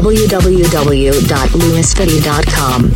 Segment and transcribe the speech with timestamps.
[0.00, 2.90] www.lewisfitty.com.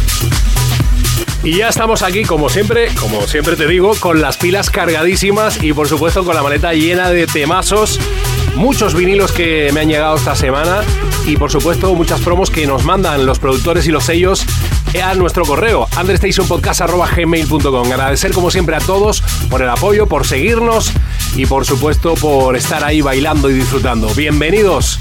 [1.42, 5.74] Y ya estamos aquí, como siempre, como siempre te digo, con las pilas cargadísimas y
[5.74, 8.00] por supuesto con la maleta llena de temazos,
[8.56, 10.80] muchos vinilos que me han llegado esta semana
[11.26, 14.46] y por supuesto muchas promos que nos mandan los productores y los sellos
[15.02, 20.90] a nuestro correo understationpodcast.gmail.com Agradecer como siempre a todos por el apoyo, por seguirnos
[21.36, 24.08] y por supuesto por estar ahí bailando y disfrutando.
[24.14, 25.00] Bienvenidos.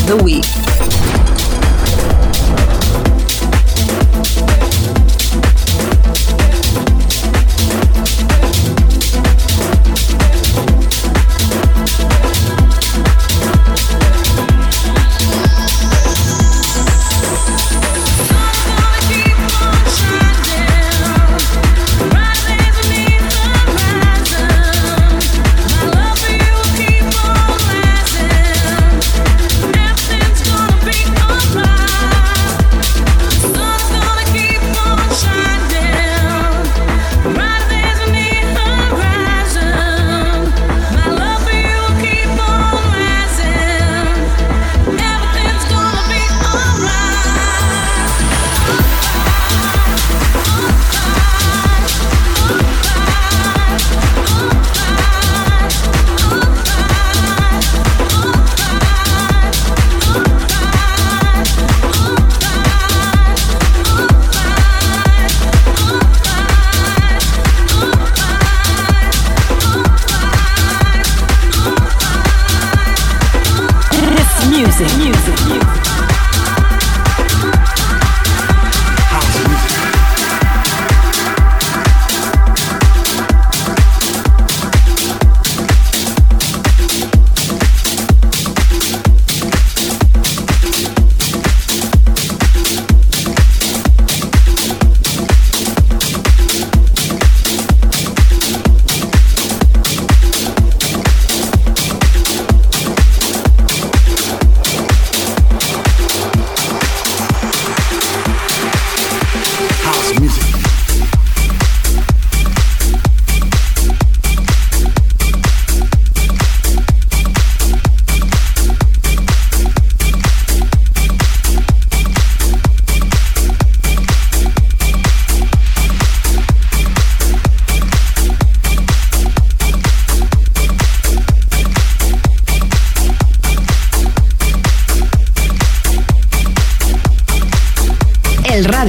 [0.00, 0.59] of the week.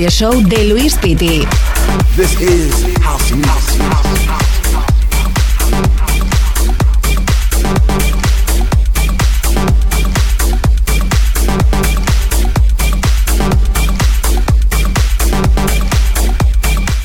[0.01, 1.46] Radio show de Luis Piti.
[2.15, 3.81] This is house music.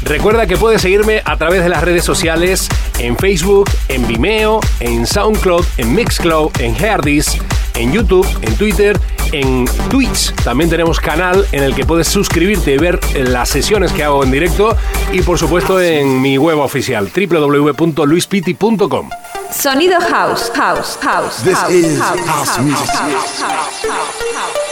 [0.05, 5.07] Recuerda que puedes seguirme a través de las redes sociales en Facebook, en Vimeo, en
[5.07, 7.37] SoundCloud, en Mixcloud, en Herdis,
[7.75, 8.99] en YouTube, en Twitter,
[9.33, 10.35] en Twitch.
[10.45, 14.31] También tenemos canal en el que puedes suscribirte y ver las sesiones que hago en
[14.31, 14.77] directo
[15.13, 19.11] y por supuesto en mi web oficial www.luispiti.com.
[19.51, 21.43] Sonido house, house, house.
[21.43, 22.87] This house, is house, house house, music.
[22.89, 24.67] house, house, house, house.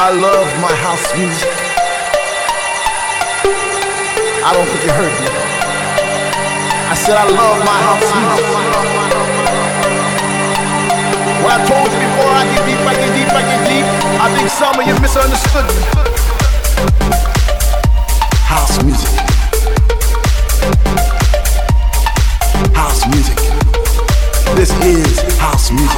[0.00, 1.48] I love my house music.
[4.44, 5.37] I don't think me.
[6.98, 8.44] Said I love my house music.
[11.42, 13.86] What I told you before, I get deep, I get deep, I get deep.
[14.20, 15.64] I think some of you misunderstood.
[18.44, 19.14] House music.
[22.74, 23.38] House music.
[24.56, 25.97] This is house music.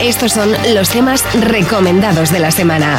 [0.00, 2.98] Estos son los temas recomendados de la semana.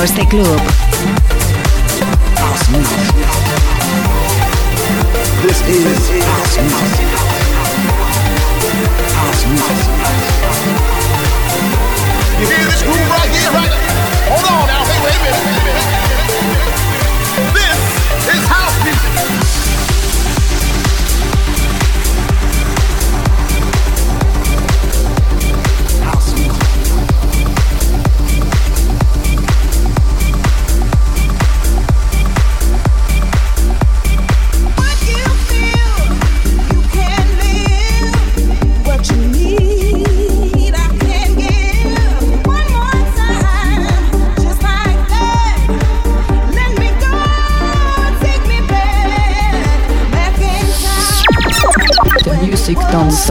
[0.00, 0.60] este club.
[5.42, 6.08] This is
[12.40, 13.72] You hear this right here, right?
[14.30, 16.21] Hold on now, wait, wait, wait.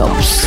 [0.02, 0.41] Tops.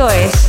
[0.00, 0.39] www.radiocomunitaria.es.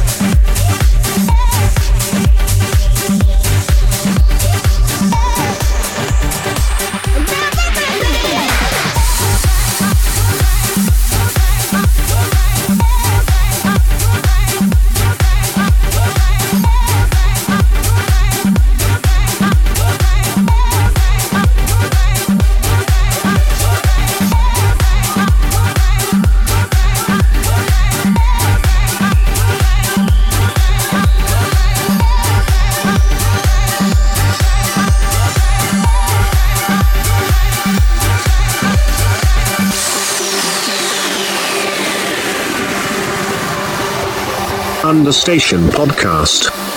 [45.11, 46.70] the Station podcast.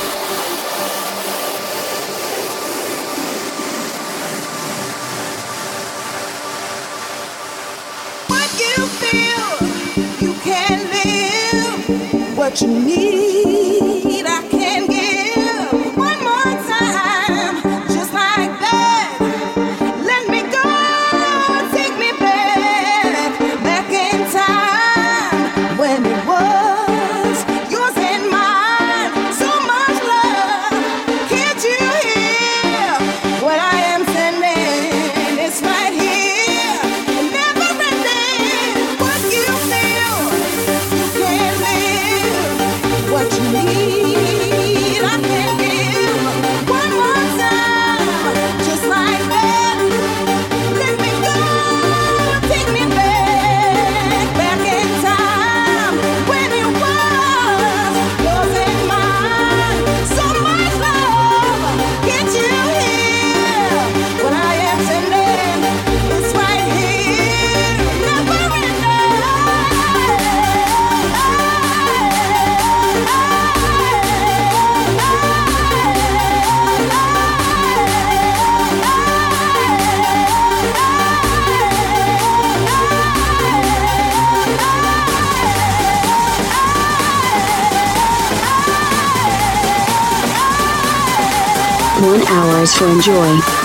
[92.35, 93.64] hours for enjoy.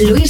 [0.00, 0.29] Luis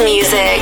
[0.00, 0.55] music.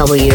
[0.00, 0.29] DW.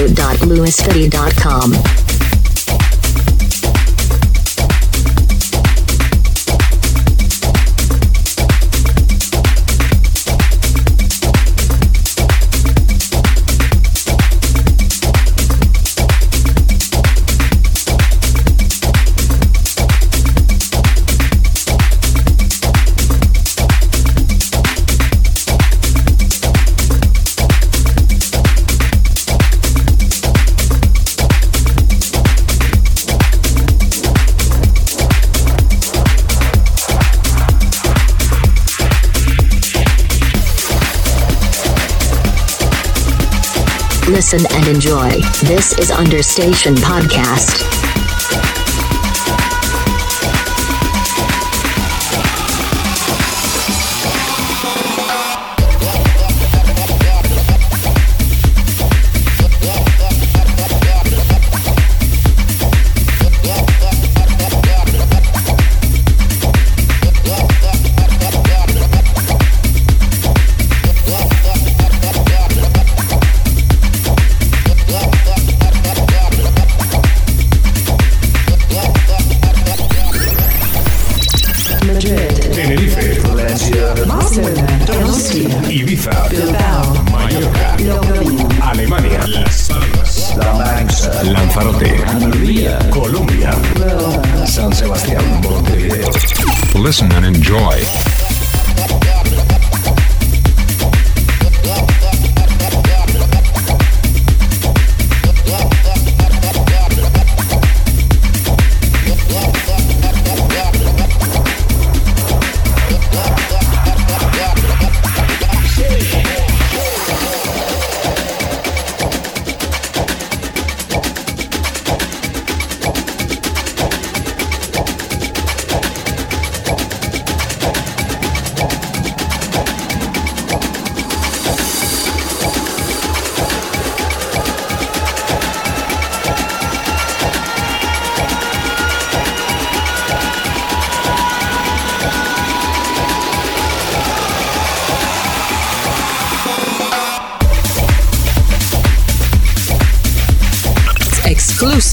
[45.45, 47.84] This is Understation Podcast.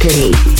[0.00, 0.57] City.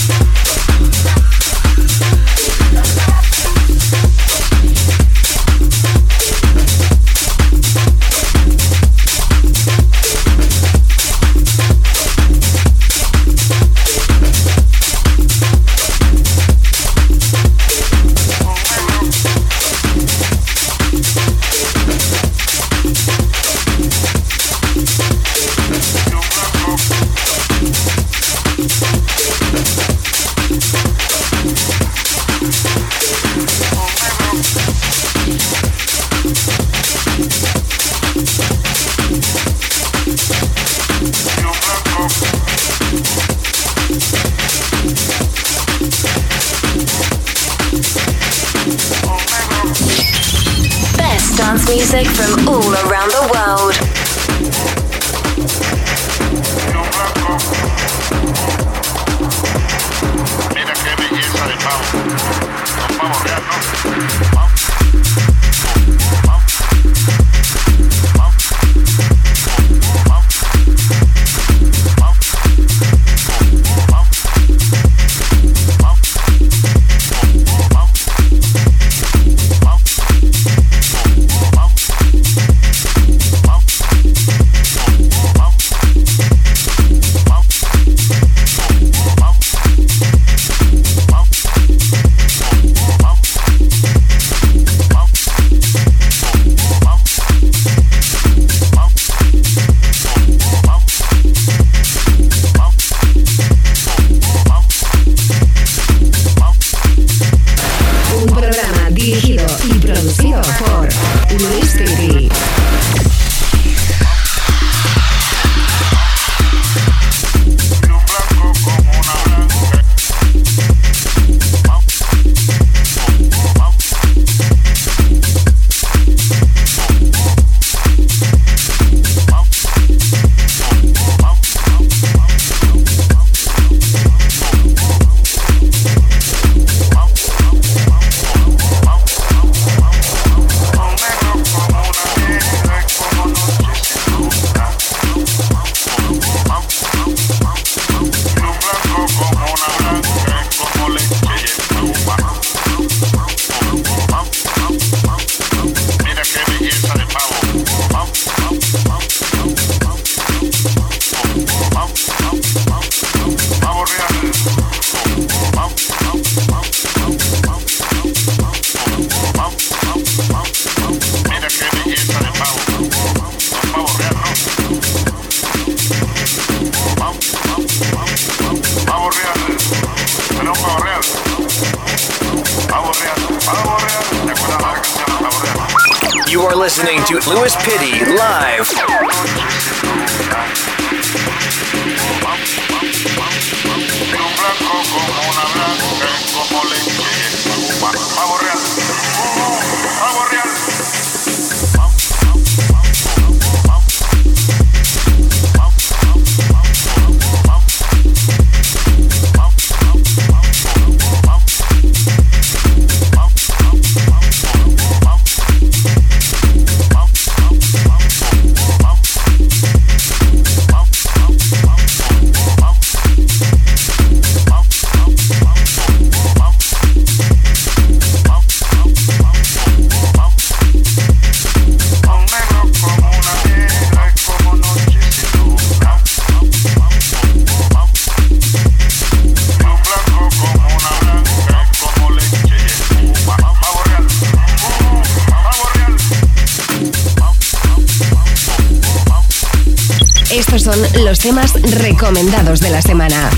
[251.73, 253.31] Recomendados de la semana.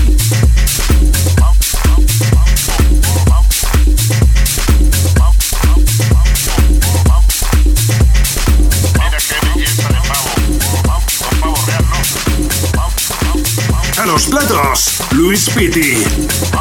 [13.97, 16.60] A los platos, Luis Pitti.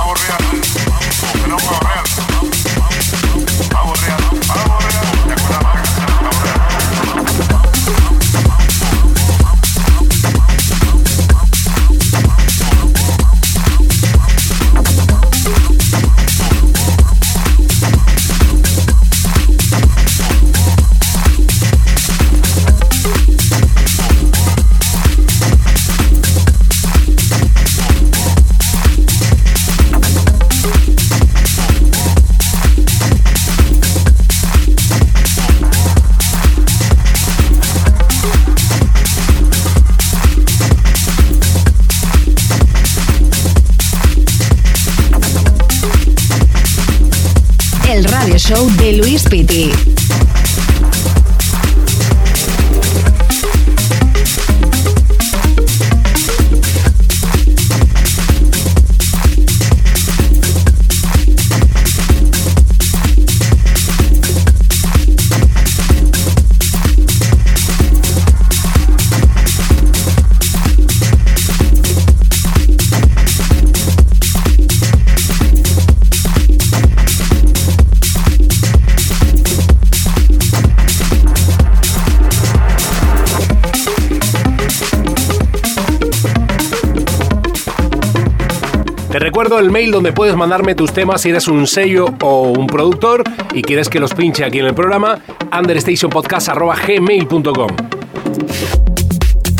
[89.71, 93.23] El mail donde puedes mandarme tus temas si eres un sello o un productor
[93.55, 95.21] y quieres que los pinche aquí en el programa,
[95.57, 97.68] understationpodcast.gmail.com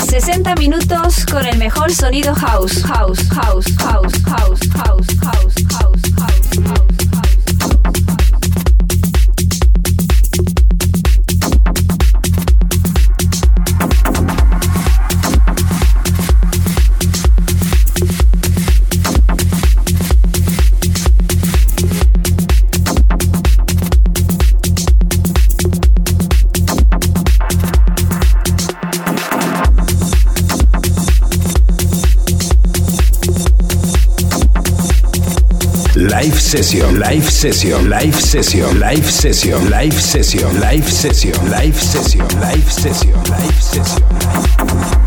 [0.09, 4.80] 60 minutos con el mejor sonido house, house, house, house, house, house,
[36.53, 42.73] Live session, live session, live session, live session, live session, live session, live session, live
[42.73, 45.00] session, live session.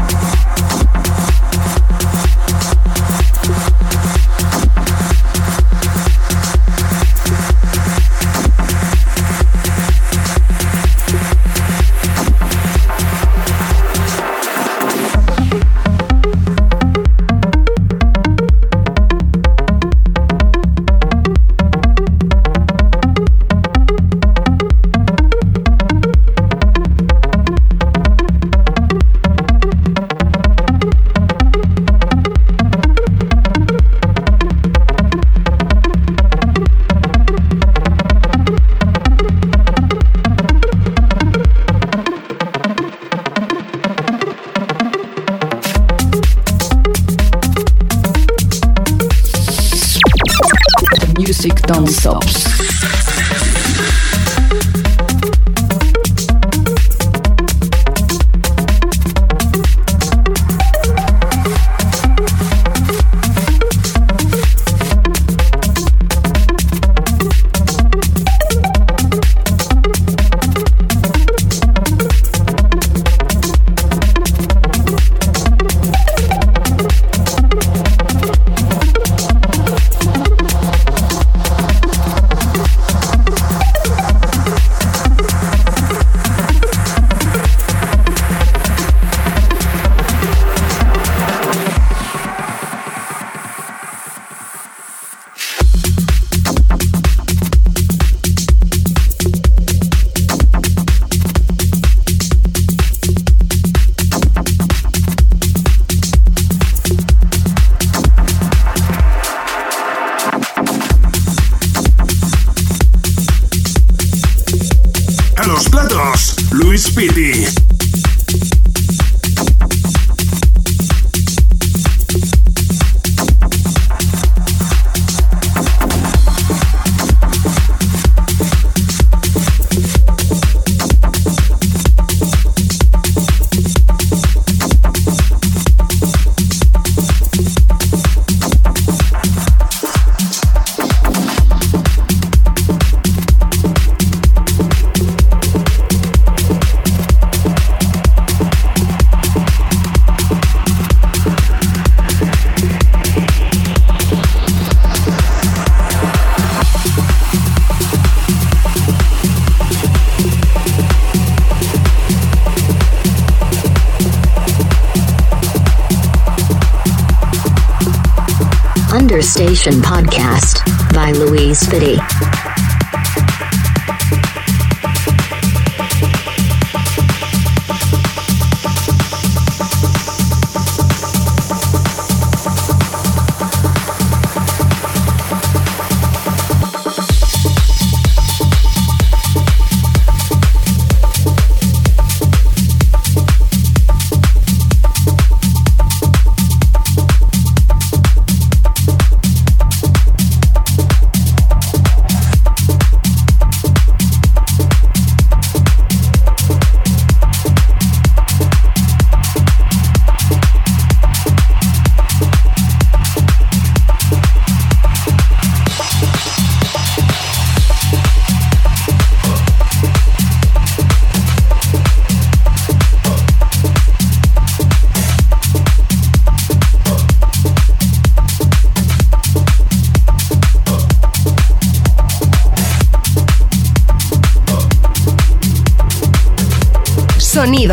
[169.72, 170.60] Podcast
[170.94, 172.03] by Louise Fitty.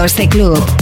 [0.01, 0.80] Sonidos de club.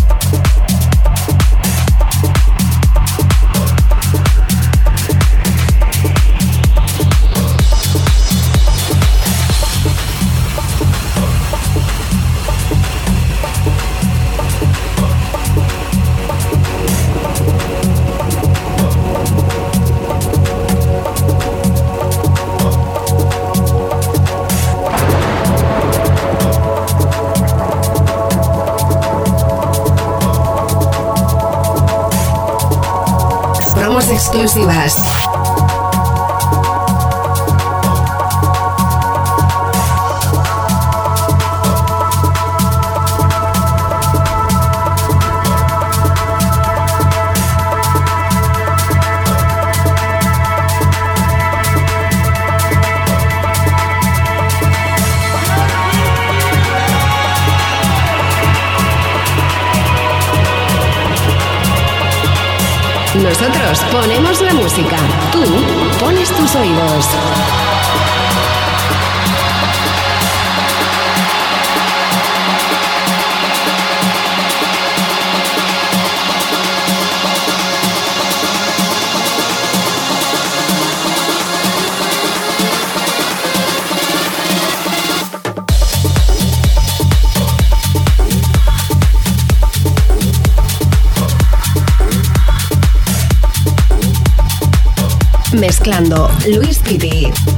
[96.46, 97.57] Luis Piti.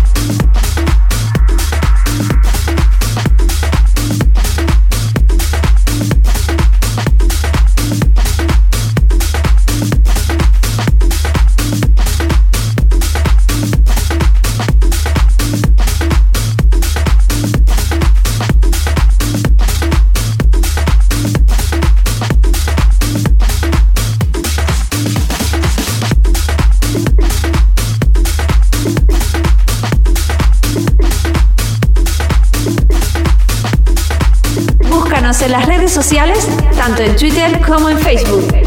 [36.03, 38.60] sociales, tanto en Twitter como en Facebook.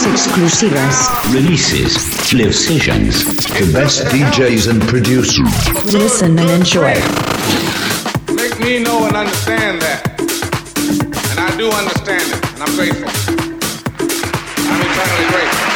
[0.00, 5.68] bandas exclusivas, releases, live sessions, the best DJs and producers.
[5.92, 6.94] Listen and enjoy.
[8.32, 10.02] Make me know and understand that.
[11.30, 13.10] And I do understand it, and I'm grateful.
[14.70, 15.68] I'm eternally grateful.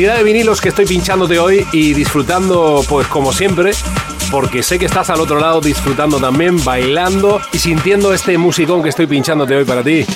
[0.00, 3.72] De vinilos que estoy pinchándote hoy y disfrutando, pues como siempre,
[4.30, 8.88] porque sé que estás al otro lado disfrutando también, bailando y sintiendo este musicón que
[8.88, 10.06] estoy pinchándote hoy para ti.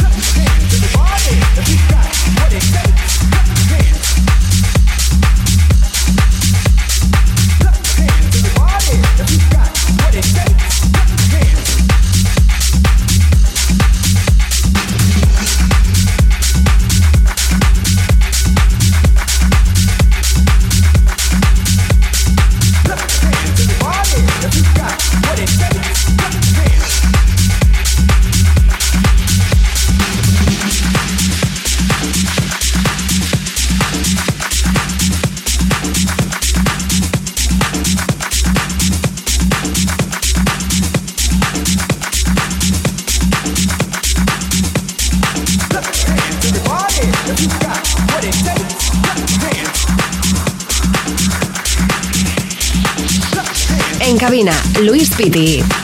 [55.24, 55.83] Graffiti.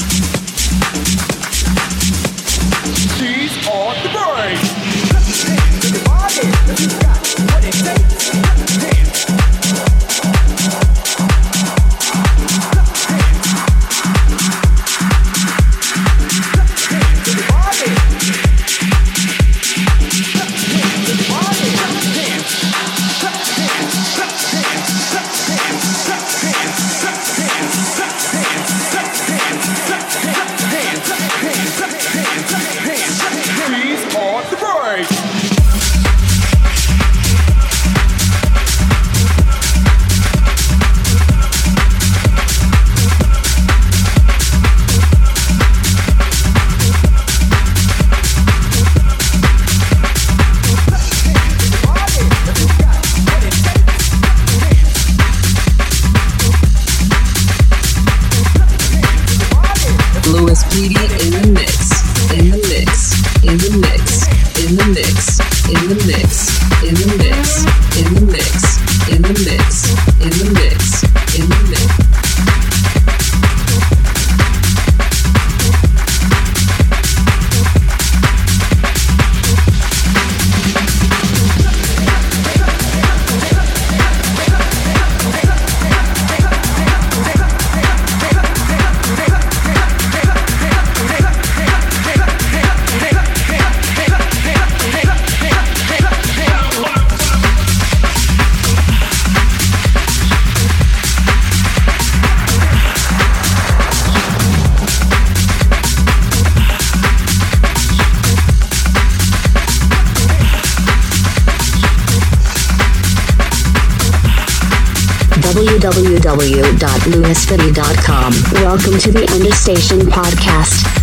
[116.81, 118.33] www.lewisfitty.com.
[118.65, 121.00] Welcome to the Understation Podcast.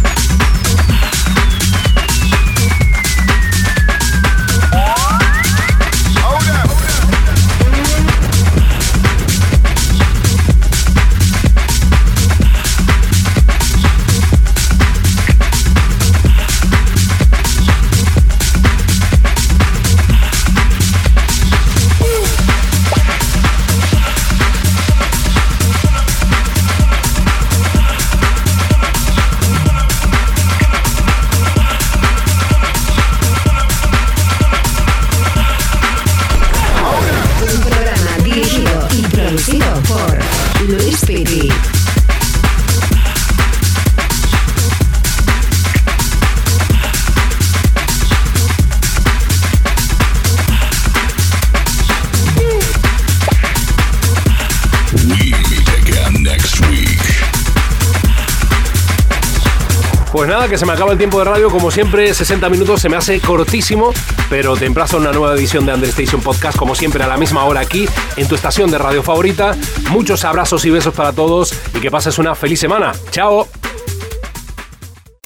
[60.58, 63.94] Se me acaba el tiempo de radio, como siempre, 60 minutos se me hace cortísimo,
[64.30, 67.46] pero te emplazo a una nueva edición de Understation Podcast, como siempre, a la misma
[67.46, 69.56] hora aquí, en tu estación de radio favorita.
[69.92, 72.94] Muchos abrazos y besos para todos y que pases una feliz semana.
[73.12, 73.48] ¡Chao!